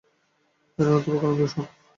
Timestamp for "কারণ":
1.21-1.35